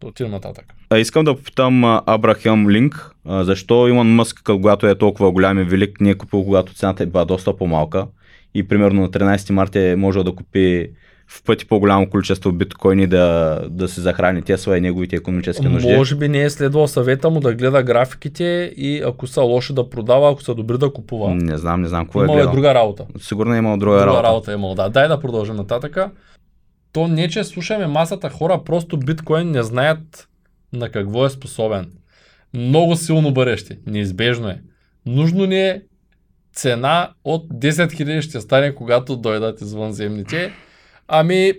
[0.00, 0.64] Да отидем нататък.
[0.90, 6.00] А, искам да попитам Абрахам Линк, защо Илон Мъск, когато е толкова голям и велик,
[6.00, 8.06] не е купил, когато цената е била доста по-малка
[8.54, 10.90] и примерно на 13 марта е можел да купи
[11.28, 15.96] в пъти по-голямо количество биткоини да, да се захрани Тесла и неговите економически нужди.
[15.96, 19.90] Може би не е следвал съвета му да гледа графиките и ако са лоши да
[19.90, 21.34] продава, ако са добри да купува.
[21.34, 22.52] Не знам, не знам какво е е гледал.
[22.52, 23.06] друга работа.
[23.18, 24.22] Сигурно е имал друга, Друга работа.
[24.22, 24.88] работа е имал, да.
[24.88, 26.10] Дай да продължим нататъка.
[26.92, 30.28] То не, че слушаме масата хора, просто биткоин не знаят
[30.72, 31.90] на какво е способен.
[32.54, 33.78] Много силно бъдеще.
[33.86, 34.60] Неизбежно е.
[35.06, 35.82] Нужно ни е
[36.54, 40.52] цена от 10 000 ще стане, когато дойдат извънземните.
[41.08, 41.52] Ами,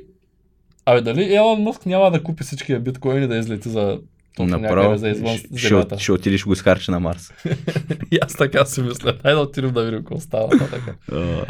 [0.86, 4.00] абе дали Елон Мъск няма да купи всичкия биткоини да излети за
[4.36, 6.00] точно Направо за извън ще, земята.
[6.00, 7.34] ще, отидеш го изхарчи на Марс.
[8.12, 9.14] И аз така си мисля.
[9.24, 10.98] Дай да отидем да видим какво става нататък.
[11.12, 11.46] А,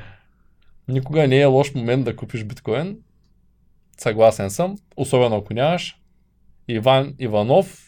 [0.88, 2.98] Никога не е лош момент да купиш биткоин.
[3.98, 4.76] Съгласен съм.
[4.98, 5.96] Особено ако нямаш.
[6.68, 7.85] Иван Иванов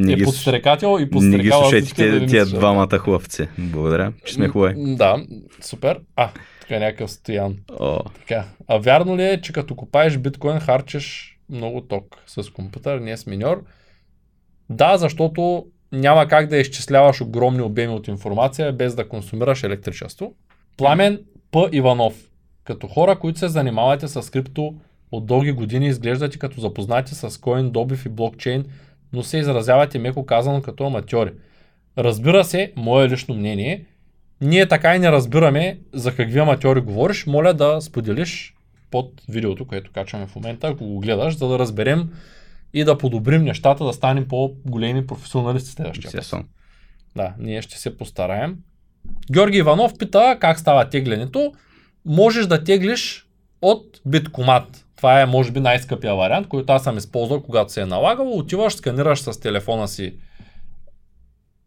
[0.00, 3.48] не, е подстрекател и не ги подстрекава слушайте всички да тия, тия двамата хубавци.
[3.58, 4.74] Благодаря, че сме хубави.
[4.76, 5.24] Да,
[5.60, 6.00] супер.
[6.16, 7.56] А, така някакъв стоян.
[7.80, 8.44] О, Така.
[8.68, 13.26] А вярно ли е, че като купаеш биткоин, харчеш много ток с компютър, не с
[13.26, 13.64] миньор?
[14.70, 20.34] Да, защото няма как да изчисляваш огромни обеми от информация без да консумираш електричество.
[20.76, 21.68] Пламен П.
[21.72, 22.30] Иванов.
[22.64, 24.74] Като хора, които се занимавате с крипто
[25.12, 28.64] от дълги години, изглеждате като запознати с коин, добив и блокчейн,
[29.12, 31.32] но се изразявате меко казано като аматьори.
[31.98, 33.84] Разбира се, мое лично мнение,
[34.40, 37.26] ние така и не разбираме за какви аматьори говориш.
[37.26, 38.54] Моля да споделиш
[38.90, 42.10] под видеото, което качваме в момента, ако го гледаш, за да разберем
[42.74, 46.46] и да подобрим нещата, да станем по-големи професионалисти следващия път.
[47.16, 48.56] Да, ние ще се постараем.
[49.32, 51.52] Георги Иванов пита как става теглянето.
[52.04, 53.26] Можеш да теглиш
[53.62, 54.86] от биткомат.
[55.00, 58.38] Това е може би най-скъпия вариант, който аз съм използвал, когато се е налагало.
[58.38, 60.14] Отиваш, сканираш с телефона си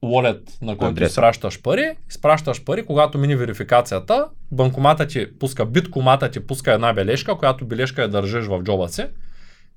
[0.04, 6.48] wallet, на който изпращаш пари, изпращаш пари, когато мини верификацията, банкомата ти пуска, биткомата ти
[6.48, 9.06] пуска една бележка, която бележка я държиш в джоба си,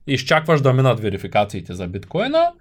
[0.06, 2.52] изчакваш да минат верификациите за биткоина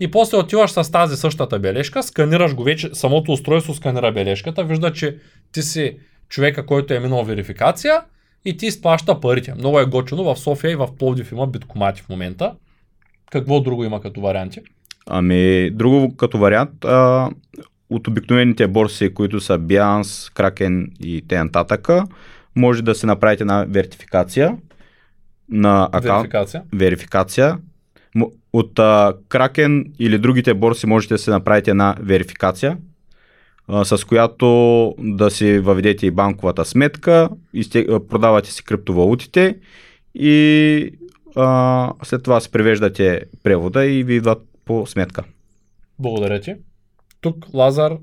[0.00, 4.92] и после отиваш с тази същата бележка, сканираш го вече, самото устройство сканира бележката, вижда,
[4.92, 5.18] че
[5.52, 8.02] ти си човека, който е минал верификация
[8.44, 9.54] и ти изплаща парите.
[9.54, 12.52] Много е гочено, в София и в Пловдив има биткомати в момента.
[13.30, 14.60] Какво друго има като варианти?
[15.06, 17.30] Ами, друго като вариант, а,
[17.90, 22.06] от обикновените борси, които са Binance, Kraken и т.н.
[22.56, 24.56] може да се направите една вертификация
[25.48, 26.20] на акаунт.
[26.20, 26.62] Верификация.
[26.72, 27.58] верификация.
[28.52, 32.76] От а, Kraken или другите борси можете да се направите една верификация,
[33.84, 37.28] с която да си въведете и банковата сметка,
[38.08, 39.56] продавате си криптовалутите
[40.14, 40.90] и
[42.04, 45.24] след това си превеждате превода и ви идват по сметка.
[45.98, 46.54] Благодаря ти.
[47.20, 47.96] Тук Лазар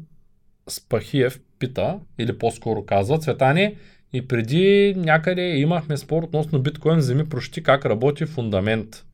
[0.69, 3.75] Спахиев пита, или по-скоро казва, Цветани,
[4.13, 9.05] и преди някъде имахме спор относно биткоин, вземи прощи как работи фундамент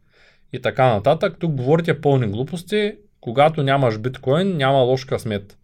[0.54, 1.36] и така нататък.
[1.40, 5.58] Тук говорите пълни глупости, когато нямаш биткоин, няма лош късмет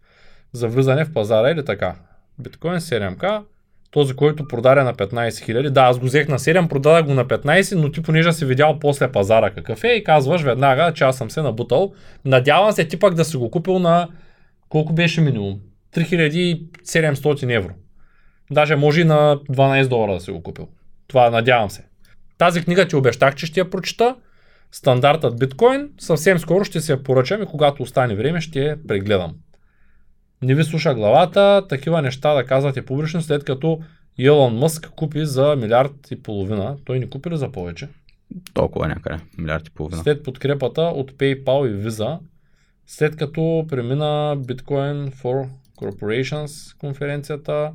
[0.52, 1.94] за влизане в пазара или така.
[2.38, 3.42] Биткоин 7к,
[3.90, 5.70] този, който продаде на 15 000.
[5.70, 8.78] Да, аз го взех на 7, продадах го на 15, но ти понеже си видял
[8.78, 11.92] после пазара какъв е и казваш веднага, че аз съм се набутал.
[12.24, 14.08] Надявам се ти пак да си го купил на
[14.68, 15.60] колко беше минимум?
[15.96, 17.72] 3700 евро.
[18.50, 20.68] Даже може и на 12 долара да си го купил.
[21.06, 21.84] Това надявам се.
[22.38, 24.16] Тази книга ти обещах, че ще я прочита.
[24.72, 25.88] Стандартът биткоин.
[26.00, 29.34] Съвсем скоро ще се я поръчам и когато остане време ще я прегледам.
[30.42, 33.80] Не ви слуша главата, такива неща да казвате публично, след като
[34.18, 36.76] Илон Мъск купи за милиард и половина.
[36.84, 37.88] Той ни купи ли за повече?
[38.54, 40.02] Толкова някъде, милиард и половина.
[40.02, 42.18] След подкрепата от PayPal и Visa,
[42.86, 47.72] след като премина Bitcoin for Corporations конференцията,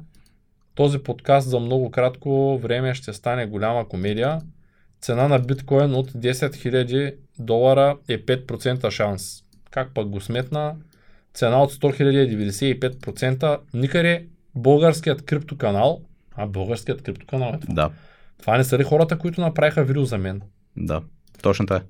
[0.76, 4.42] този подкаст за много кратко време ще стане голяма комедия.
[5.02, 9.44] Цена на биткоин от 10 000 долара е 5% шанс.
[9.72, 10.76] Как пък го сметна?
[11.34, 13.60] Цена от 100 000 е 95%.
[13.74, 16.02] Никъде българският криптоканал,
[16.36, 17.74] а българският криптоканал е това.
[17.74, 17.92] Да,
[18.42, 20.42] Това не са ли хората, които направиха видео за мен?
[20.78, 21.02] да,
[21.42, 21.86] точно така.
[21.86, 21.88] е.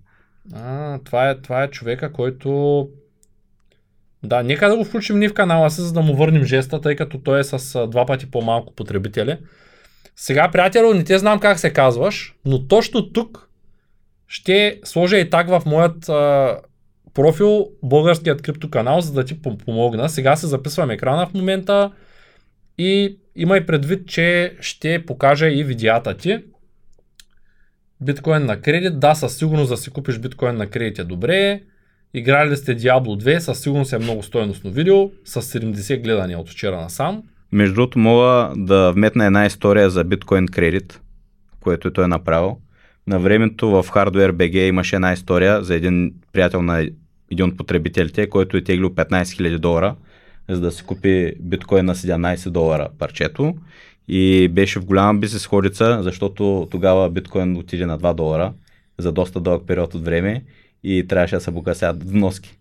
[0.54, 2.90] А, това е, това е човека, който...
[4.24, 6.96] Да, нека да го включим ние в канала си, за да му върнем жеста, тъй
[6.96, 9.38] като той е с два пъти по-малко потребители.
[10.16, 13.50] Сега, приятелю, не те знам как се казваш, но точно тук
[14.28, 16.58] ще сложа и так в моят а,
[17.14, 20.10] профил българският криптоканал, за да ти пом- помогна.
[20.10, 21.92] Сега се записвам екрана в момента
[22.78, 26.38] и имай предвид, че ще покажа и видеята ти.
[28.02, 31.62] Биткоин на кредит, да, със сигурност да си купиш биткоин на кредит е добре.
[32.14, 36.50] Играли ли сте Diablo 2, със сигурност е много стойностно видео, с 70 гледания от
[36.50, 37.24] вчера насам.
[37.52, 41.02] Между другото, мога да вметна една история за биткоин кредит,
[41.60, 42.58] което той е направил.
[43.08, 46.90] На времето в Hardware BG имаше една история за един приятел на
[47.34, 49.96] един от потребителите, който е теглил 15 000 долара,
[50.50, 53.56] за да си купи биткоин на 17 долара парчето.
[54.08, 58.54] И беше в голяма бизнес-ходица, защото тогава биткоин отиде на 2 долара
[58.98, 60.44] за доста дълъг период от време
[60.84, 62.58] и трябваше да се погасяват вноски.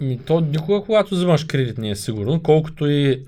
[0.00, 3.22] Ми, то никога, когато взимаш кредит, не е сигурно, колкото и...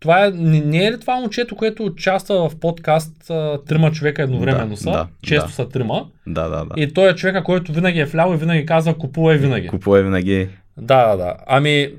[0.00, 3.12] Това е, не, не е ли това момчето, което участва в подкаст
[3.66, 4.90] Трима човека едновременно Да, са?
[4.90, 5.54] да, Често да.
[5.54, 6.06] са трима.
[6.26, 6.80] Да, да, да.
[6.82, 9.68] И той е човека, който винаги е вляво и винаги казва купувай винаги.
[9.68, 10.48] Купува винаги.
[10.76, 11.34] Да, да, да.
[11.46, 11.92] Ами,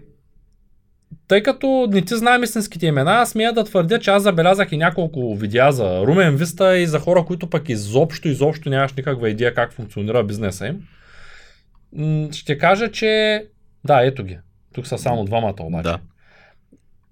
[1.28, 4.78] тъй като не ти знаем истинските имена, аз смея да твърдя, че аз забелязах и
[4.78, 9.54] няколко видеа за Румен Виста и за хора, които пък изобщо, изобщо нямаш никаква идея
[9.54, 10.82] как функционира бизнеса им.
[12.32, 13.44] Ще кажа, че...
[13.86, 14.38] Да, ето ги.
[14.74, 15.84] Тук са само двамата обаче.
[15.84, 15.98] Да.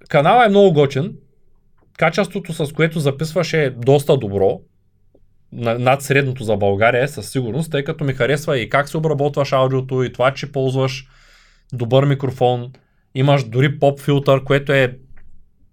[0.09, 1.15] Каналът е много гочен.
[1.97, 4.61] Качеството, с което записваш е доста добро.
[5.51, 8.97] На- Над средното за България е със сигурност, тъй като ми харесва и как се
[8.97, 11.07] обработваш аудиото, и това, че ползваш
[11.73, 12.71] добър микрофон.
[13.15, 14.97] Имаш дори поп филтър, което е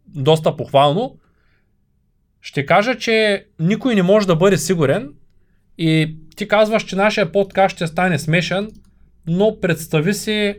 [0.06, 1.18] доста похвално.
[2.40, 5.12] ще кажа, че никой не може да бъде сигурен
[5.78, 8.70] и ти казваш, че нашия подкаст ще стане смешен,
[9.26, 10.54] но представи си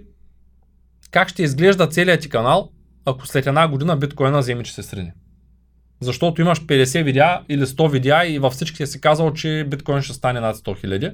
[1.11, 2.71] как ще изглежда целият ти канал,
[3.07, 5.13] ако след една година биткоина вземе, че се срине.
[6.01, 10.13] Защото имаш 50 видеа или 100 видеа и във всичките си казал, че биткоин ще
[10.13, 11.11] стане над 100 хиляди.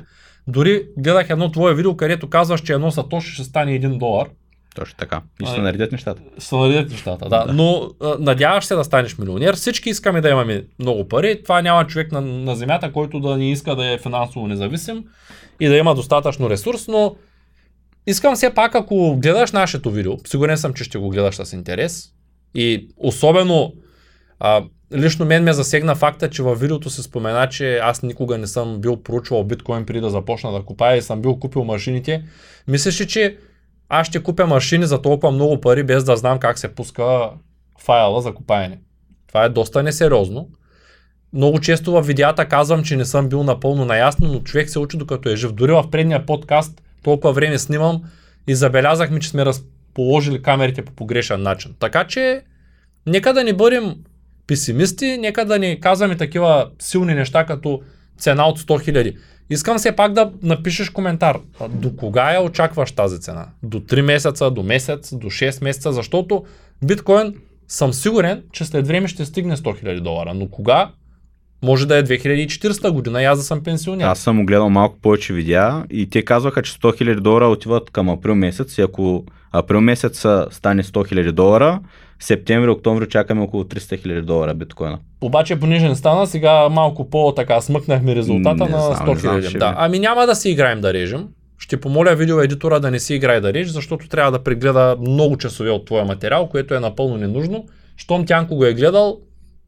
[0.47, 4.27] Дори гледах едно твое видео, където казваш, че едно сатоши ще стане 1 долар.
[4.75, 5.21] Точно така.
[5.43, 6.21] И ще наредят нещата.
[6.39, 7.45] Ще наредят нещата, да.
[7.45, 7.53] да.
[7.53, 9.55] Но а, надяваш се да станеш милионер.
[9.55, 11.43] Всички искаме да имаме много пари.
[11.43, 15.03] Това няма човек на, на земята, който да ни иска да е финансово независим
[15.59, 17.15] и да има достатъчно ресурс, но
[18.07, 22.09] искам все пак, ако гледаш нашето видео, сигурен съм, че ще го гледаш с интерес
[22.55, 23.73] и особено
[24.39, 24.63] а,
[24.93, 28.81] лично мен ме засегна факта, че във видеото се спомена, че аз никога не съм
[28.81, 32.23] бил проучвал биткоин преди да започна да купая и съм бил купил машините.
[32.67, 33.37] Мислиш че
[33.89, 37.29] аз ще купя машини за толкова много пари, без да знам как се пуска
[37.79, 38.79] файла за купаене.
[39.27, 40.49] Това е доста несериозно.
[41.33, 44.97] Много често в видеята казвам, че не съм бил напълно наясно, но човек се учи
[44.97, 45.51] докато е жив.
[45.51, 48.01] Дори в предния подкаст толкова време снимам
[48.47, 51.75] и забелязахме, че сме разположили камерите по погрешен начин.
[51.79, 52.41] Така че,
[53.05, 53.95] нека да не бъдем
[54.47, 57.81] песимисти, нека да ни казваме такива силни неща, като
[58.17, 59.17] цена от 100 000.
[59.49, 61.39] Искам все пак да напишеш коментар.
[61.69, 63.47] До кога я очакваш тази цена?
[63.63, 66.45] До 3 месеца, до месец, до 6 месеца, защото
[66.83, 67.35] биткоин
[67.67, 70.33] съм сигурен, че след време ще стигне 100 000 долара.
[70.33, 70.91] Но кога?
[71.63, 74.05] Може да е 2400 година и аз да съм пенсионер.
[74.05, 78.09] Аз съм гледал малко повече видеа и те казваха, че 100 000 долара отиват към
[78.09, 80.17] април месец и ако април месец
[80.51, 81.79] стане 100 000 долара,
[82.19, 84.99] септември, октомври чакаме около 300 000 долара биткоина.
[85.21, 89.35] Обаче понеже не стана, сега малко по-така смъкнахме резултата Не на знам, 100 не знам,
[89.41, 89.49] 000.
[89.49, 89.65] ще Да.
[89.65, 89.77] видим.
[89.79, 91.27] Ами няма да си играем да режем.
[91.57, 95.69] Ще помоля видеоедитора да не си играе да реж, защото трябва да прегледа много часове
[95.69, 97.65] от твоя материал, което е напълно ненужно.
[97.97, 99.19] Щом Тянко го е гледал,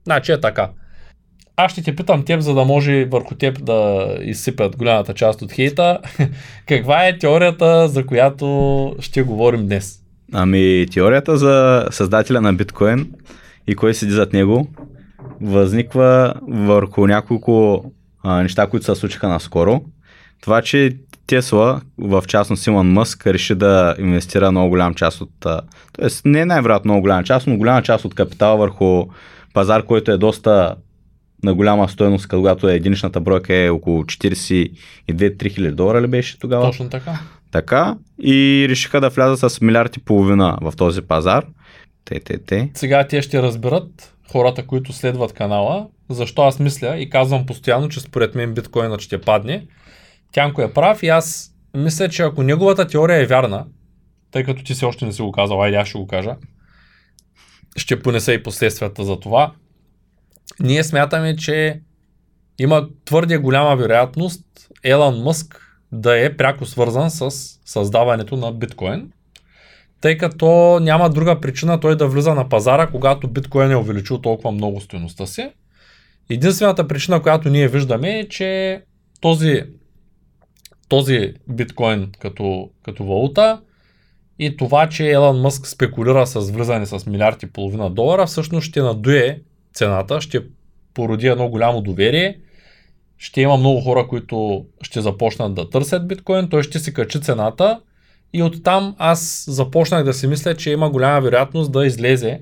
[0.06, 0.70] значи е така.
[1.58, 5.52] Аз ще те питам теб, за да може върху теб да изсипят голямата част от
[5.52, 6.00] хейта.
[6.68, 10.00] Каква е теорията, за която ще говорим днес?
[10.34, 13.12] Ами теорията за създателя на биткоин
[13.68, 14.68] и кой седи зад него
[15.42, 17.86] възниква върху няколко
[18.24, 19.82] а, неща, които се случиха наскоро.
[20.42, 26.08] Това, че Тесла, в частност Илон Мъск, реши да инвестира много голям част от, т.е.
[26.26, 29.06] не най-вероятно много голяма част, но голяма част от капитала върху
[29.54, 30.76] пазар, който е доста
[31.46, 36.66] на голяма стоеност, когато е единичната бройка е около 42-3 хиляди долара ли беше тогава?
[36.66, 37.20] Точно така.
[37.52, 37.98] Така.
[38.22, 41.46] И решиха да влязат с милиард и половина в този пазар.
[42.06, 42.70] Те, те, те.
[42.74, 48.00] Сега те ще разберат хората, които следват канала, защо аз мисля и казвам постоянно, че
[48.00, 49.66] според мен биткоинът ще падне.
[50.32, 53.66] Тянко е прав и аз мисля, че ако неговата теория е вярна,
[54.32, 56.36] тъй като ти все още не си го казал, айде аз ще го кажа,
[57.78, 59.52] ще понеса и последствията за това.
[60.60, 61.82] Ние смятаме, че
[62.60, 64.44] има твърде голяма вероятност
[64.84, 67.32] Елон Мъск да е пряко свързан с
[67.66, 69.12] създаването на биткоин,
[70.02, 74.52] тъй като няма друга причина той да влиза на пазара, когато биткоин е увеличил толкова
[74.52, 75.50] много стоеността си.
[76.30, 78.82] Единствената причина, която ние виждаме е, че
[79.22, 79.64] този,
[80.90, 83.62] този биткоин като, като валута
[84.40, 88.82] и това, че Елон Мъск спекулира с влизане с милиард и половина долара, всъщност ще
[88.82, 89.42] надуе
[89.76, 90.44] цената, ще
[90.94, 92.40] породи едно голямо доверие,
[93.18, 97.80] ще има много хора, които ще започнат да търсят биткоин, той ще си качи цената
[98.34, 102.42] и оттам аз започнах да си мисля, че има голяма вероятност да излезе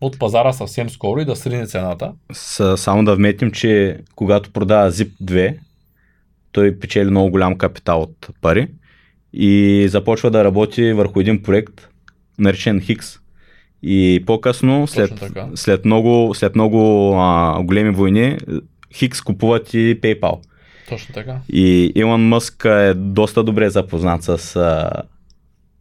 [0.00, 2.12] от пазара съвсем скоро и да срине цената.
[2.32, 5.58] С, само да вметим, че когато продава Zip 2,
[6.52, 8.68] той печели много голям капитал от пари
[9.32, 11.88] и започва да работи върху един проект,
[12.38, 13.18] наречен Хикс.
[13.86, 18.38] И по-късно, след, след много, след много а, големи войни,
[18.94, 20.38] Хикс купуват и PayPal.
[20.88, 21.36] Точно така.
[21.48, 24.90] И Илон Мъск е доста добре запознат с а,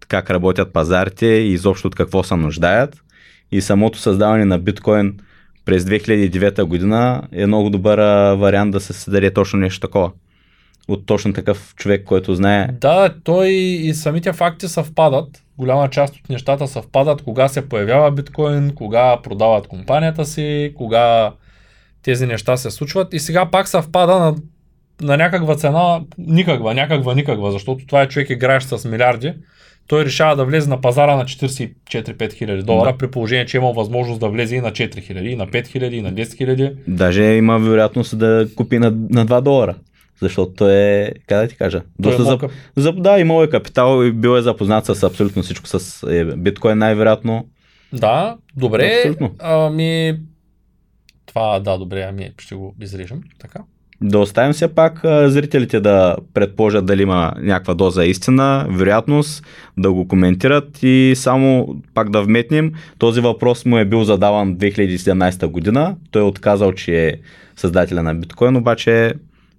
[0.08, 3.04] как работят пазарите и изобщо от какво се нуждаят.
[3.52, 5.20] И самото създаване на биткоин
[5.66, 10.12] през 2009 година е много добър а, вариант да се създаде точно нещо такова.
[10.88, 12.68] От точно такъв човек, който знае.
[12.82, 15.44] Да, той и самите факти съвпадат.
[15.58, 21.32] Голяма част от нещата съвпадат, кога се появява биткоин, кога продават компанията си, кога
[22.04, 23.14] тези неща се случват.
[23.14, 24.36] И сега пак съвпада на,
[25.02, 29.34] на някаква цена, никаква, някаква, никаква, защото това е човек играещ с милиарди.
[29.88, 32.98] Той решава да влезе на пазара на 44-5 хиляди долара, Да.
[32.98, 35.98] при положение, че има възможност да влезе и на 4 хиляди, и на 5 хиляди,
[35.98, 36.72] и на 10 хиляди.
[36.88, 39.76] Даже има вероятност да купи на, на 2 долара.
[40.24, 44.04] Защото той е, как да ти кажа, е доста малка- за, да, имал е капитал
[44.04, 47.48] и бил е запознат с абсолютно всичко, с е, биткоин най-вероятно.
[47.94, 48.96] Да, добре.
[48.98, 49.36] Абсолютно.
[49.40, 50.20] Ами,
[51.26, 53.22] Това, да, добре, ами ще го изрежем.
[53.40, 53.60] Така.
[54.02, 59.44] Да оставим все пак зрителите да предположат дали има някаква доза истина, вероятност,
[59.78, 65.48] да го коментират и само пак да вметнем, този въпрос му е бил задаван 2017
[65.48, 67.14] година, той е отказал, че е
[67.56, 69.14] създателя на биткоин, обаче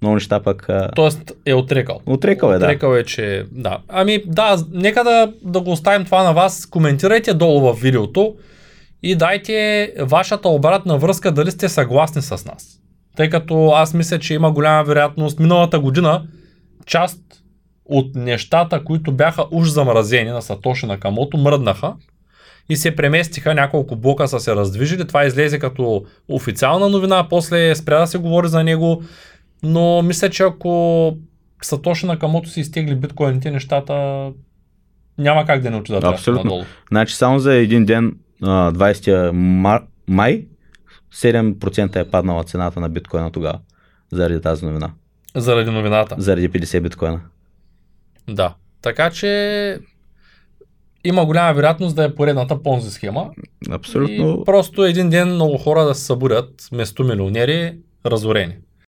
[0.05, 0.69] много неща пък...
[0.69, 2.01] а, Тоест е отрекал.
[2.07, 2.65] Отрекал е, да.
[2.65, 3.79] Отрекал е, че да.
[3.89, 6.67] Ами да, нека да, да го оставим това на вас.
[6.67, 8.35] Коментирайте долу в видеото
[9.03, 12.81] и дайте вашата обратна връзка дали сте съгласни с нас.
[13.17, 16.23] Тъй като аз мисля, че има голяма вероятност миналата година
[16.87, 17.21] част
[17.85, 21.95] от нещата, които бяха уж замразени на Сатоши на Камото, мръднаха
[22.69, 25.07] и се преместиха, няколко блока са се раздвижили.
[25.07, 29.03] Това излезе като официална новина, после спря да се говори за него,
[29.65, 31.17] но мисля, че ако
[31.63, 33.95] Сатоши на Камото си изтегли биткоините, нещата
[35.19, 36.45] няма как да не отидат Абсолютно.
[36.45, 36.65] надолу.
[36.91, 39.83] Значи само за един ден, а, 20 мар...
[40.09, 40.47] май,
[41.15, 43.59] 7% е паднала цената на биткоина тогава,
[44.13, 44.91] заради тази новина.
[45.37, 46.15] Заради новината.
[46.19, 47.21] Заради 50 биткоина.
[48.29, 48.55] Да.
[48.83, 49.79] Така че
[51.05, 53.31] има голяма вероятност да е поредната понзи схема.
[53.71, 54.39] Абсолютно.
[54.41, 58.55] И просто един ден много хора да се събудят, вместо милионери, разорени.